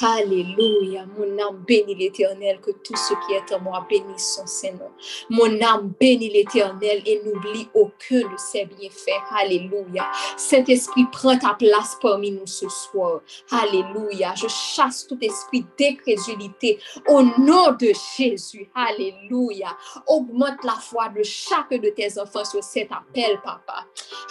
Alléluia. 0.00 1.04
Mon 1.18 1.38
âme 1.38 1.64
bénit 1.66 1.94
l'éternel, 1.94 2.60
que 2.60 2.70
tout 2.70 2.96
ce 2.96 3.14
qui 3.26 3.34
est 3.34 3.54
en 3.54 3.60
moi 3.60 3.86
bénisse 3.88 4.36
son 4.36 4.46
Saint-Nom. 4.46 4.90
Mon 5.30 5.60
âme 5.60 5.92
bénit 6.00 6.30
l'éternel 6.30 7.02
et 7.06 7.22
n'oublie 7.24 7.68
aucun 7.74 8.20
de 8.20 8.36
ses 8.36 8.64
bienfaits. 8.64 9.22
Alléluia. 9.30 10.10
Saint-Esprit, 10.36 11.04
prends 11.12 11.38
ta 11.38 11.54
place 11.54 11.96
parmi 12.00 12.30
nous 12.30 12.46
ce 12.46 12.68
soir. 12.68 13.20
Alléluia. 13.50 14.34
Je 14.34 14.48
chasse 14.48 15.06
tout 15.06 15.18
esprit 15.20 15.64
d'incrédulité 15.78 16.78
au 17.08 17.22
nom 17.22 17.72
de 17.72 17.92
Jésus. 18.16 18.70
Alléluia. 18.74 19.76
Augmente 20.06 20.64
la 20.64 20.74
foi 20.74 21.08
de 21.10 21.22
chacun 21.22 21.78
de 21.78 21.90
tes 21.90 22.18
enfants 22.18 22.44
sur 22.44 22.64
cet 22.64 22.90
appel, 22.92 23.40
papa. 23.44 23.86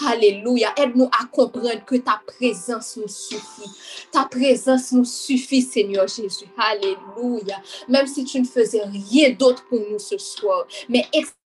Alléluia. 0.07 0.73
Aide-nous 0.77 1.09
à 1.19 1.25
comprendre 1.25 1.85
que 1.85 1.95
ta 1.95 2.21
présence 2.25 2.97
nous 2.97 3.07
suffit. 3.07 3.69
Ta 4.11 4.25
présence 4.25 4.91
nous 4.91 5.05
suffit, 5.05 5.50
Seigneur 5.59 6.07
Jésus. 6.07 6.45
Alléluia. 6.55 7.61
Même 7.89 8.07
si 8.07 8.23
tu 8.23 8.39
ne 8.39 8.45
faisais 8.45 8.83
rien 8.83 9.31
d'autre 9.31 9.65
pour 9.67 9.79
nous 9.79 9.99
ce 9.99 10.17
soir, 10.17 10.65
mais 10.87 11.05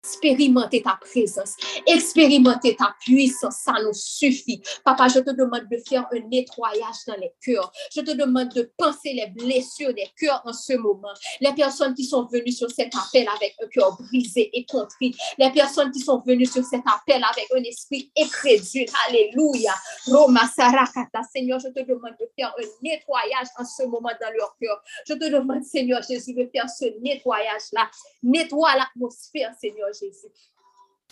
expérimenter 0.05 0.81
ta 0.83 0.97
présence, 1.01 1.55
expérimenter 1.87 2.75
ta 2.75 2.95
puissance, 2.99 3.55
ça 3.63 3.73
nous 3.83 3.93
suffit. 3.93 4.61
Papa, 4.83 5.07
je 5.07 5.19
te 5.19 5.31
demande 5.31 5.67
de 5.69 5.77
faire 5.87 6.07
un 6.11 6.19
nettoyage 6.27 7.05
dans 7.07 7.15
les 7.15 7.33
cœurs. 7.43 7.71
Je 7.93 8.01
te 8.01 8.11
demande 8.11 8.49
de 8.49 8.71
penser 8.77 9.13
les 9.13 9.27
blessures 9.27 9.93
des 9.93 10.07
cœurs 10.19 10.41
en 10.45 10.53
ce 10.53 10.73
moment. 10.73 11.13
Les 11.41 11.53
personnes 11.53 11.93
qui 11.95 12.05
sont 12.05 12.25
venues 12.25 12.51
sur 12.51 12.69
cet 12.69 12.93
appel 12.95 13.27
avec 13.35 13.55
un 13.63 13.67
cœur 13.67 13.97
brisé 13.99 14.49
et 14.53 14.65
contrit. 14.65 15.15
Les 15.37 15.49
personnes 15.51 15.91
qui 15.91 15.99
sont 15.99 16.21
venues 16.25 16.45
sur 16.45 16.63
cet 16.63 16.83
appel 16.85 17.23
avec 17.23 17.47
un 17.55 17.63
esprit 17.63 18.11
incrédule. 18.17 18.87
Alléluia. 19.07 19.73
Roma 20.07 20.47
Sarakata. 20.47 21.21
Seigneur, 21.31 21.59
je 21.59 21.69
te 21.69 21.79
demande 21.83 22.13
de 22.19 22.29
faire 22.37 22.53
un 22.59 22.65
nettoyage 22.83 23.47
en 23.57 23.65
ce 23.65 23.83
moment 23.83 24.11
dans 24.21 24.31
leur 24.37 24.55
cœur. 24.61 24.81
Je 25.07 25.13
te 25.13 25.29
demande, 25.29 25.63
Seigneur 25.63 26.01
Jésus, 26.03 26.33
de 26.33 26.47
faire 26.53 26.69
ce 26.69 26.85
nettoyage-là. 27.01 27.89
Nettoie 28.21 28.75
l'atmosphère, 28.75 29.51
Seigneur 29.59 29.89
Jésus. 29.99 30.27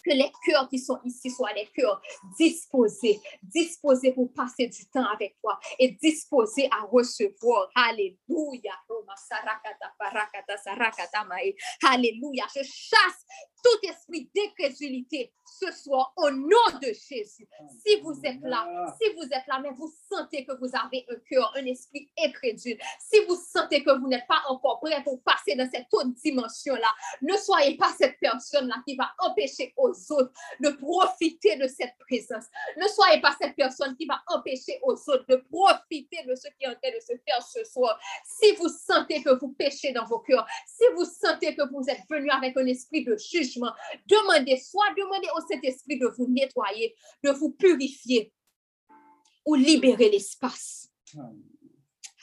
Que 0.04 0.12
les 0.12 0.32
cœurs 0.46 0.68
qui 0.68 0.80
sont 0.80 1.00
ici 1.06 1.30
soient 1.30 1.54
des 1.54 1.68
cœurs 1.68 2.02
disposés, 2.38 3.22
disposés 3.42 4.12
pour 4.12 4.34
passer 4.34 4.68
du 4.68 4.86
temps 4.88 5.06
avec 5.14 5.38
toi 5.40 5.58
et 5.80 5.92
disposés 5.92 6.68
à 6.72 6.84
recevoir. 6.84 7.70
Alléluia. 7.74 8.74
Alléluia. 11.88 12.46
Je 12.54 12.64
chasse 12.64 13.26
tout 13.64 13.88
esprit 13.88 14.30
d'incrédulité 14.36 15.32
ce 15.46 15.72
soir 15.72 16.14
au 16.18 16.30
nom 16.30 16.80
de 16.82 16.88
Jésus. 16.88 17.48
Si 17.86 18.00
vous 18.02 18.20
êtes 18.24 18.42
là, 18.42 18.66
si 19.02 19.10
vous 19.16 19.24
êtes 19.24 19.48
là, 19.48 19.60
mais 19.62 19.72
vous 19.72 19.92
sentez 20.12 20.46
que 20.46 20.54
vous 20.60 20.70
avez 20.74 21.06
un 21.10 21.16
cœur, 21.30 21.52
un 21.56 21.66
esprit 21.66 22.10
incrédule, 22.20 22.78
si 23.00 23.20
vous 23.26 23.36
sentez 23.36 23.84
que 23.84 23.92
vous 24.00 24.08
n'êtes 24.08 24.28
pas 24.28 24.42
encore 24.50 24.80
prêt 24.80 25.02
pour 25.04 25.22
passer 25.24 25.56
dans 25.56 25.70
cette 25.70 25.88
autre 25.94 26.10
dimension-là, 26.24 26.90
ne 27.22 27.38
soyez 27.38 27.78
pas 27.78 27.94
cette 27.98 28.20
personne-là 28.20 28.76
qui 28.86 28.96
va 28.96 29.12
empêcher 29.20 29.74
aux 29.78 29.94
autres 30.12 30.34
de 30.60 30.70
profiter 30.70 31.56
de 31.56 31.68
cette 31.68 31.96
présence. 32.00 32.46
Ne 32.78 32.88
soyez 32.88 33.22
pas 33.22 33.36
cette 33.40 33.56
personne 33.56 33.96
qui 33.96 34.06
va 34.06 34.22
empêcher 34.28 34.80
aux 34.84 34.94
autres 34.94 35.26
de 35.30 35.36
profiter 35.50 36.24
de 36.28 36.36
ce 36.36 36.48
qui 36.60 36.66
est 36.66 36.68
en 36.68 36.76
train 36.76 36.92
de 36.94 37.00
se 37.00 37.14
faire 37.26 37.42
ce 37.42 37.64
soir. 37.64 38.00
Si 38.26 38.54
vous 38.56 38.70
sentez 38.70 39.24
que 39.24 39.38
vous 39.40 39.50
péchez 39.50 39.92
dans 39.92 40.06
vos 40.06 40.20
cœurs, 40.20 40.46
si 40.66 40.84
vous 40.96 41.06
sentez 41.06 41.56
que 41.56 41.64
vous 41.72 41.84
êtes 41.88 42.02
venu 42.10 42.30
avec 42.30 42.58
un 42.58 42.66
esprit 42.66 43.04
de 43.04 43.16
jugement, 43.16 43.53
demandez, 44.08 44.58
soit 44.58 44.94
demandez 44.98 45.28
au 45.36 45.42
Saint-Esprit 45.48 46.00
de 46.00 46.08
vous 46.18 46.28
nettoyer, 46.28 46.96
de 47.24 47.32
vous 47.32 47.52
purifier 47.52 48.34
ou 49.46 49.56
libérer 49.56 50.10
l'espace. 50.10 50.90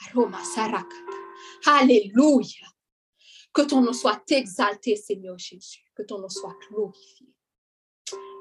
Aroma 0.09 0.43
sarakata. 0.45 1.17
Alléluia. 1.67 2.67
Que 3.53 3.63
ton 3.63 3.81
nom 3.81 3.93
soit 3.93 4.23
exalté, 4.31 4.97
Seigneur 4.97 5.39
Jésus. 5.39 5.85
Que 5.95 6.03
ton 6.03 6.19
nom 6.19 6.29
soit 6.29 6.57
glorifié. 6.69 7.29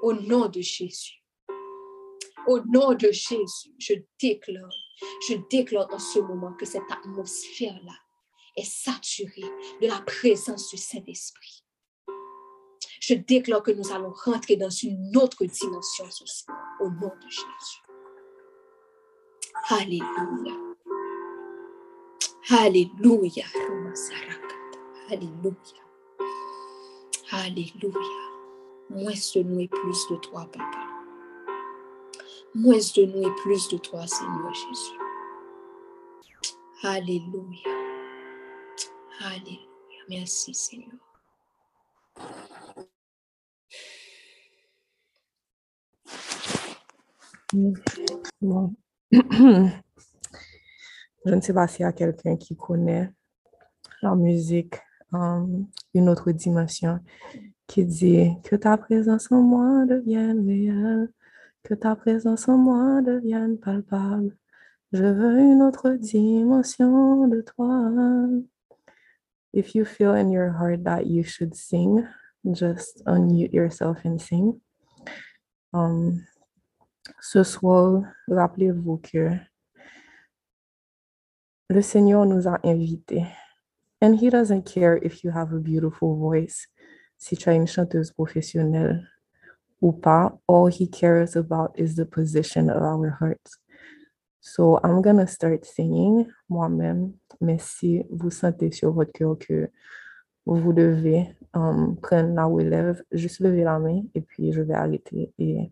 Au 0.02 0.14
nom 0.14 0.48
de 0.48 0.62
Jésus. 0.62 1.20
Au 2.48 2.60
nom 2.66 2.94
de 2.94 3.12
Jésus, 3.12 3.74
je 3.78 3.94
déclare, 4.20 4.74
je 5.28 5.36
déclare 5.50 5.88
en 5.94 6.00
ce 6.00 6.20
moment 6.20 6.54
que 6.54 6.66
cette 6.66 6.90
atmosphère-là 6.90 7.94
est 8.56 8.64
saturée 8.64 9.52
de 9.82 9.88
la 9.88 10.02
présence 10.02 10.70
du 10.70 10.78
Saint-Esprit. 10.78 11.64
Je 13.00 13.14
déclare 13.14 13.64
que 13.64 13.72
nous 13.72 13.92
allons 13.92 14.14
rentrer 14.26 14.58
dans 14.58 14.70
une 14.70 15.16
autre 15.16 15.46
dimension 15.46 16.06
ce 16.10 16.26
soir, 16.26 16.58
au 16.82 16.90
nom 16.90 17.12
de 17.22 17.30
Jésus. 17.30 17.82
Alléluia. 19.70 20.54
Alléluia. 22.50 23.46
Alléluia. 25.10 25.54
Alléluia. 27.32 27.94
Moins 28.90 29.12
de 29.12 29.44
nous 29.44 29.60
et 29.60 29.68
plus 29.68 30.08
de 30.10 30.16
toi, 30.18 30.48
Papa. 30.52 30.88
Moins 32.56 32.78
de 32.78 33.06
nous 33.06 33.28
et 33.28 33.36
plus 33.36 33.68
de 33.70 33.78
toi, 33.78 34.08
Seigneur 34.08 34.54
Jésus. 34.54 34.98
Alléluia. 36.84 37.60
Alléluia. 39.22 39.60
Merci, 40.10 40.54
Seigneur. 40.54 41.09
Bon. 47.54 48.76
Je 49.12 49.72
ne 51.26 51.42
sais 51.42 51.54
pas 51.54 51.68
s'il 51.68 51.82
y 51.82 51.86
a 51.86 51.92
quelqu'un 51.92 52.38
qui 52.38 52.56
connaît 52.56 53.12
la 54.04 54.16
musique, 54.16 54.76
um, 55.12 55.68
une 55.96 56.10
autre 56.10 56.32
dimension, 56.32 57.00
qui 57.66 57.86
dit 57.86 58.30
que 58.44 58.56
ta 58.56 58.78
présence 58.78 59.32
en 59.32 59.42
moi 59.42 59.86
devienne 59.88 60.46
réelle, 60.48 61.12
que 61.64 61.74
ta 61.74 61.96
présence 61.96 62.48
en 62.48 62.58
moi 62.58 63.02
devienne 63.02 63.58
palpable. 63.58 64.38
Je 64.94 65.04
veux 65.04 65.40
une 65.40 65.64
autre 65.64 65.92
dimension 65.94 67.28
de 67.28 67.42
toi. 67.42 67.92
If 69.54 69.74
you 69.74 69.86
feel 69.86 70.14
in 70.14 70.30
your 70.30 70.52
heart 70.52 70.84
that 70.84 71.08
you 71.08 71.24
should 71.24 71.56
sing, 71.56 72.06
just 72.46 73.04
unmute 73.06 73.54
yourself 73.54 74.06
and 74.06 74.20
sing. 74.20 74.62
Um, 75.74 76.22
ce 77.22 77.44
soir, 77.44 78.04
rappelez-vous 78.28 78.98
que 78.98 79.32
le 81.70 81.82
Seigneur 81.82 82.26
nous 82.26 82.48
a 82.48 82.60
invités. 82.64 83.26
And 84.02 84.16
he 84.16 84.30
doesn't 84.30 84.64
care 84.64 84.98
if 85.04 85.24
you 85.24 85.32
have 85.32 85.54
a 85.54 85.60
beautiful 85.60 86.16
voice, 86.16 86.68
si 87.18 87.36
tu 87.36 87.50
as 87.50 87.54
une 87.54 87.68
chanteuse 87.68 88.12
professionnelle 88.12 89.06
ou 89.82 89.92
pas. 89.92 90.40
All 90.48 90.68
he 90.68 90.88
cares 90.88 91.36
about 91.36 91.72
is 91.76 91.96
the 91.96 92.06
position 92.06 92.70
of 92.70 92.82
our 92.82 93.18
hearts. 93.20 93.60
So 94.40 94.80
I'm 94.84 95.02
gonna 95.02 95.28
start 95.28 95.66
singing 95.66 96.28
moi-même, 96.48 97.14
mais 97.42 97.60
si 97.60 98.04
vous 98.10 98.32
sentez 98.32 98.72
sur 98.72 98.94
votre 98.94 99.12
cœur 99.12 99.38
que 99.38 99.70
vous 100.46 100.74
devez 100.74 101.36
um, 101.54 101.98
prendre 101.98 102.34
la 102.34 102.46
relève, 102.46 103.04
juste 103.12 103.42
levez 103.42 103.64
la 103.64 103.80
main 103.80 104.04
et 104.16 104.22
puis 104.22 104.54
je 104.54 104.62
vais 104.62 104.74
arrêter 104.74 105.34
et 105.38 105.72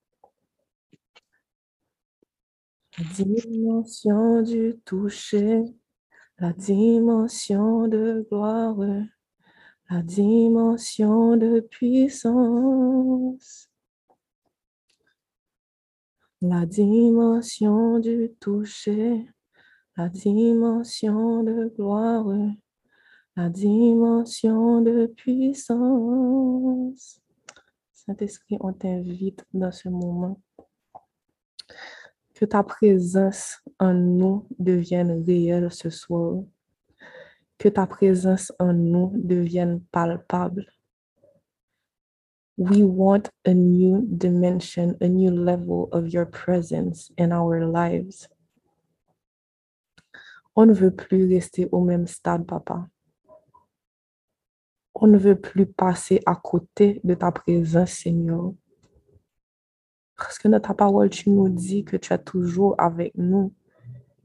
La 3.01 3.07
dimension 3.07 4.43
du 4.43 4.79
toucher, 4.85 5.63
la 6.37 6.53
dimension 6.53 7.87
de 7.87 8.27
gloire, 8.29 8.77
la 9.89 10.03
dimension 10.03 11.35
de 11.35 11.61
puissance, 11.61 12.91
la 16.41 16.67
dimension 16.67 17.97
du 17.97 18.35
toucher, 18.39 19.27
la 19.97 20.07
dimension 20.07 21.41
de 21.43 21.73
gloire, 21.75 22.27
la 23.35 23.49
dimension 23.49 24.81
de 24.81 25.07
puissance. 25.07 26.39
Saint-Esprit, 27.93 28.57
on 28.59 28.73
t'invite 28.73 29.43
dans 29.55 29.71
ce 29.71 29.89
moment 29.89 30.39
que 32.41 32.47
ta 32.47 32.63
présence 32.63 33.61
en 33.77 33.93
nous 33.93 34.47
devienne 34.57 35.23
réelle 35.23 35.71
ce 35.71 35.91
soir. 35.91 36.41
Que 37.59 37.69
ta 37.69 37.85
présence 37.85 38.51
en 38.57 38.73
nous 38.73 39.11
devienne 39.13 39.79
palpable. 39.91 40.65
We 42.57 42.81
want 42.81 43.29
a 43.45 43.53
new 43.53 44.03
dimension, 44.07 44.97
a 45.01 45.07
new 45.07 45.29
level 45.29 45.87
of 45.91 46.11
your 46.11 46.25
presence 46.25 47.11
in 47.15 47.31
our 47.31 47.59
lives. 47.59 48.27
On 50.55 50.65
ne 50.65 50.73
veut 50.73 50.95
plus 50.95 51.27
rester 51.31 51.69
au 51.71 51.81
même 51.81 52.07
stade, 52.07 52.47
papa. 52.47 52.87
On 54.95 55.05
ne 55.05 55.19
veut 55.19 55.39
plus 55.39 55.67
passer 55.67 56.19
à 56.25 56.35
côté 56.35 57.01
de 57.03 57.13
ta 57.13 57.31
présence, 57.31 57.91
Seigneur. 57.91 58.53
Parce 60.21 60.37
que 60.37 60.47
notre 60.47 60.73
parole, 60.73 61.09
tu 61.09 61.29
nous 61.31 61.49
dis 61.49 61.83
que 61.83 61.97
tu 61.97 62.13
es 62.13 62.17
toujours 62.19 62.75
avec 62.77 63.13
nous. 63.17 63.51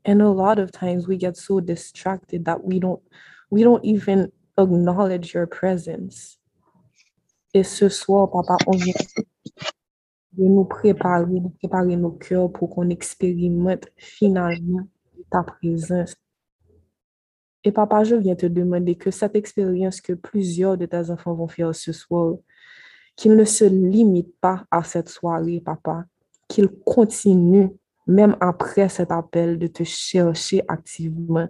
And 0.07 0.21
a 0.21 0.31
lot 0.31 0.59
of 0.59 0.71
times 0.71 1.09
we 1.09 1.19
get 1.19 1.37
so 1.37 1.61
distracted 1.61 2.45
that 2.45 2.63
we 2.63 2.79
don't, 2.79 3.01
we 3.51 3.65
don't 3.65 3.85
even 3.85 4.31
acknowledge 4.57 5.35
your 5.35 5.49
presence. 5.49 6.39
Et 7.55 7.65
ce 7.65 7.89
soir, 7.89 8.31
papa, 8.31 8.57
on 8.67 8.77
vient 8.77 8.95
de 10.33 10.45
nous 10.45 10.67
préparer, 10.67 11.41
de 11.41 11.49
préparer 11.49 11.97
nos 11.97 12.13
cœurs 12.13 12.53
pour 12.53 12.71
qu'on 12.71 12.91
expérimente 12.91 13.87
finalement 13.97 14.87
ta 15.31 15.43
présence. 15.43 16.15
Et 17.65 17.73
papa, 17.73 18.05
je 18.05 18.17
viens 18.17 18.37
te 18.37 18.47
demander 18.47 18.97
que 18.97 19.11
cette 19.11 19.35
expérience 19.35 20.01
que 20.01 20.13
plusieurs 20.13 20.77
de 20.77 20.85
tes 20.87 21.11
enfants 21.11 21.35
vont 21.35 21.49
faire 21.49 21.75
ce 21.75 21.93
soir, 21.93 22.37
qu'il 23.17 23.35
ne 23.35 23.45
se 23.45 23.65
limite 23.65 24.35
pas 24.41 24.65
à 24.71 24.85
cette 24.85 25.09
soirée, 25.09 25.63
papa, 25.65 26.05
qu'il 26.49 26.69
continue, 26.85 27.71
même 28.07 28.37
après 28.41 28.89
cet 28.89 29.11
appel, 29.11 29.59
de 29.59 29.67
te 29.67 29.83
chercher 29.83 30.63
activement, 30.69 31.49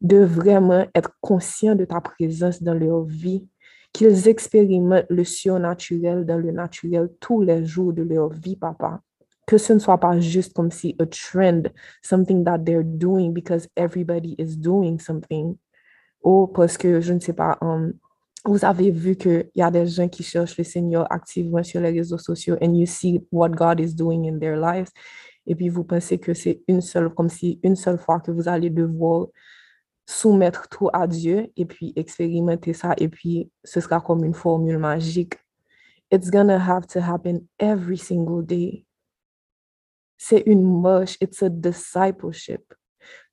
de 0.00 0.18
vraiment 0.18 0.86
être 0.94 1.12
conscient 1.20 1.74
de 1.74 1.84
ta 1.84 2.00
présence 2.00 2.62
dans 2.62 2.74
leur 2.74 3.04
vie, 3.04 3.46
qu'ils 3.92 4.28
expérimentent 4.28 5.06
le 5.08 5.24
surnaturel 5.24 6.26
dans 6.26 6.36
le 6.36 6.50
naturel 6.50 7.08
tous 7.18 7.40
les 7.40 7.64
jours 7.64 7.94
de 7.94 8.02
leur 8.02 8.28
vie, 8.28 8.56
papa. 8.56 9.00
Que 9.46 9.58
ce 9.58 9.72
ne 9.72 9.78
soit 9.78 9.98
pas 9.98 10.18
juste 10.20 10.52
comme 10.54 10.72
si 10.72 10.96
a 10.98 11.06
trend, 11.06 11.62
something 12.02 12.44
that 12.44 12.58
they're 12.58 12.82
doing 12.84 13.32
because 13.32 13.68
everybody 13.76 14.34
is 14.38 14.56
doing 14.56 14.98
something. 14.98 15.56
Ou 16.22 16.48
parce 16.48 16.76
que, 16.76 17.00
je 17.00 17.12
ne 17.12 17.20
sais 17.20 17.32
pas, 17.32 17.56
um, 17.60 17.92
vous 18.46 18.64
avez 18.64 18.90
vu 18.90 19.16
qu'il 19.16 19.50
y 19.54 19.62
a 19.62 19.70
des 19.70 19.86
gens 19.86 20.08
qui 20.08 20.22
cherchent 20.22 20.56
le 20.56 20.64
Seigneur 20.64 21.10
activement 21.10 21.62
sur 21.62 21.80
les 21.80 21.90
réseaux 21.90 22.18
sociaux 22.18 22.56
and 22.62 22.74
you 22.74 22.86
see 22.86 23.20
what 23.30 23.50
God 23.50 23.80
is 23.80 23.94
doing 23.94 24.26
in 24.28 24.38
their 24.38 24.56
lives. 24.56 24.90
Et 25.46 25.54
puis 25.54 25.68
vous 25.68 25.84
pensez 25.84 26.18
que 26.18 26.34
c'est 26.34 26.62
une 26.68 26.80
seule, 26.80 27.10
comme 27.10 27.28
si 27.28 27.60
une 27.62 27.76
seule 27.76 27.98
fois 27.98 28.20
que 28.20 28.30
vous 28.30 28.48
allez 28.48 28.70
devoir 28.70 29.28
soumettre 30.06 30.68
tout 30.68 30.88
à 30.92 31.06
Dieu 31.06 31.50
et 31.56 31.64
puis 31.66 31.92
expérimenter 31.96 32.72
ça 32.72 32.94
et 32.96 33.08
puis 33.08 33.50
ce 33.64 33.80
sera 33.80 34.00
comme 34.00 34.24
une 34.24 34.34
formule 34.34 34.78
magique. 34.78 35.34
It's 36.10 36.30
gonna 36.30 36.58
have 36.58 36.86
to 36.88 37.00
happen 37.00 37.48
every 37.58 37.98
single 37.98 38.44
day. 38.44 38.86
C'est 40.16 40.44
une 40.46 40.80
marche, 40.80 41.16
it's 41.20 41.42
a 41.42 41.48
discipleship. 41.48 42.72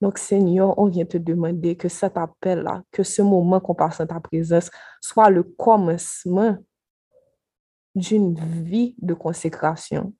Donc, 0.02 0.18
Seigneur, 0.18 0.78
on 0.78 0.88
vient 0.88 1.06
te 1.06 1.18
demander 1.18 1.76
que 1.76 1.90
cet 1.90 2.18
appel-là, 2.18 2.84
que 2.92 3.04
ce 3.04 3.22
moment 3.22 3.60
qu'on 3.60 3.76
passe 3.76 4.00
en 4.00 4.08
ta 4.08 4.20
présence 4.20 4.70
soit 5.02 5.30
le 5.30 5.44
commencement 5.44 6.58
d'une 7.96 8.36
vie 8.36 8.96
de 9.02 9.14
consécration. 9.14 10.14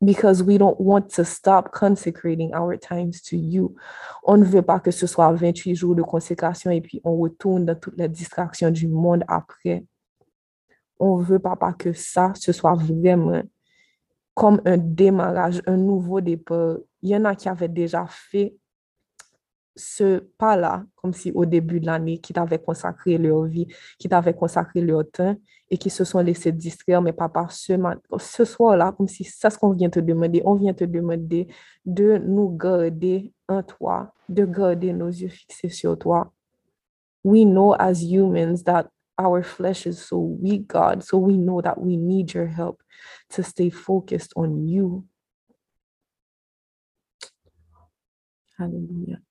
Because 0.00 0.42
we 0.42 0.58
don't 0.58 0.76
want 0.80 1.10
to 1.14 1.24
stop 1.24 1.70
consecrating 1.70 2.52
our 2.54 2.76
times 2.76 3.22
to 3.28 3.36
you. 3.36 3.76
On 4.24 4.36
ne 4.36 4.44
veut 4.44 4.62
pas 4.62 4.80
que 4.80 4.90
ce 4.90 5.06
soit 5.06 5.32
28 5.32 5.76
jours 5.76 5.94
de 5.94 6.02
consécration 6.02 6.72
et 6.72 6.80
puis 6.80 7.00
on 7.04 7.16
retourne 7.16 7.64
dans 7.64 7.78
toutes 7.78 7.96
les 7.96 8.08
distractions 8.08 8.70
du 8.70 8.88
monde 8.88 9.22
après. 9.28 9.84
On 10.98 11.16
veut, 11.16 11.38
papa, 11.38 11.72
que 11.72 11.92
ça, 11.92 12.32
ce 12.34 12.52
soit 12.52 12.74
vraiment 12.74 13.42
comme 14.34 14.60
un 14.64 14.78
démarrage, 14.78 15.62
un 15.66 15.76
nouveau 15.76 16.20
départ. 16.20 16.78
Il 17.02 17.10
y 17.10 17.16
en 17.16 17.24
a 17.24 17.34
qui 17.34 17.48
avaient 17.48 17.68
déjà 17.68 18.06
fait 18.08 18.54
ce 19.74 20.18
pas-là, 20.38 20.84
comme 20.96 21.12
si 21.12 21.32
au 21.32 21.44
début 21.44 21.80
de 21.80 21.86
l'année, 21.86 22.18
qui 22.18 22.32
t'avaient 22.32 22.58
consacré 22.58 23.16
leur 23.18 23.44
vie, 23.44 23.66
qui 23.98 24.08
t'avaient 24.08 24.34
consacré 24.34 24.80
leur 24.80 25.10
temps 25.10 25.36
et 25.70 25.78
qui 25.78 25.90
se 25.90 26.04
sont 26.04 26.20
laissés 26.20 26.52
distraire, 26.52 27.00
mais 27.00 27.12
pas 27.12 27.28
par 27.28 27.52
ce, 27.52 27.72
ce 28.18 28.44
soir-là, 28.44 28.92
comme 28.92 29.08
si 29.08 29.24
c'est 29.24 29.50
ce 29.50 29.58
qu'on 29.58 29.70
vient 29.70 29.88
te 29.90 30.00
demander. 30.00 30.42
On 30.44 30.54
vient 30.54 30.74
te 30.74 30.84
demander 30.84 31.48
de 31.84 32.18
nous 32.18 32.50
garder 32.50 33.32
en 33.48 33.62
toi, 33.62 34.12
de 34.28 34.44
garder 34.44 34.92
nos 34.92 35.08
yeux 35.08 35.28
fixés 35.28 35.70
sur 35.70 35.98
toi. 35.98 36.30
We 37.24 37.44
know 37.44 37.74
as 37.78 38.02
humans 38.02 38.64
that 38.64 38.90
our 39.18 39.42
flesh 39.42 39.86
is 39.86 39.98
so 39.98 40.18
weak, 40.18 40.66
God, 40.66 41.02
so 41.02 41.18
we 41.18 41.36
know 41.36 41.62
that 41.62 41.80
we 41.80 41.96
need 41.96 42.34
your 42.34 42.46
help 42.46 42.82
to 43.30 43.42
stay 43.42 43.70
focused 43.70 44.32
on 44.36 44.66
you. 44.66 45.04
Hallelujah. 48.62 49.22